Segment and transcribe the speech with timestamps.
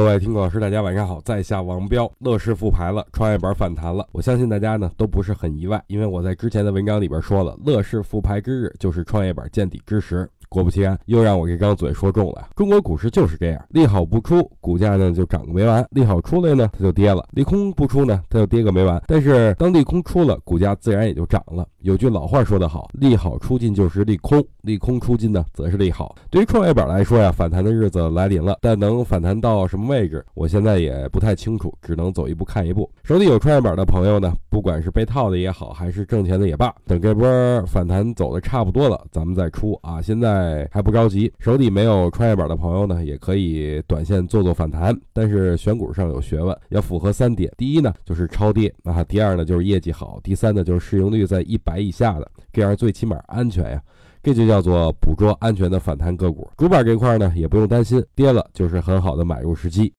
[0.00, 10.26] 各位听众老师，大家晚上好，在下王彪，乐视复牌了，创业板反弹了，我相信大家呢都不是很意外，因为我在之前的文章里边说了，乐视复牌之日就是创业板见底之时。
[10.48, 12.48] 果不其然，又让我这张嘴说中了。
[12.56, 19.00] 中国股市就是这样，利好不出，股价呢就涨个没完；利好出来呢，它就跌了；利空不出呢，它就跌个没完。
[19.06, 21.64] 但是当利空出了，股价自然也就涨了。
[21.82, 26.14] 有句老话说得好，利好出尽就是利空，利空出尽呢则是利好。
[26.30, 32.90] 对于创业板来说呀，反弹的日子来临了，但能反弹到什么位置，我现在也不太清楚，只能走一步看一步。
[33.02, 37.28] 手里有创业板的朋友呢，不管是被套的也好，还是挣钱的也罢，等这波
[37.66, 40.00] 反弹走的差不多了，咱们再出啊。
[40.00, 40.68] 现在。
[40.72, 44.96] 还不着急，手里没有创业板的朋友呢，也可以短线做做反弹。
[45.12, 53.80] 但是选股上有学问，要符合三点：第一呢就是超跌啊；第二呢就是业绩好；第三呢就是市盈率在一百百以下的，这样最起码安全呀。
[54.22, 56.50] 这就叫做捕捉安全的反弹个股。
[56.56, 59.88] 主板这块呢也不用担心，跌了就是很好的买入时机。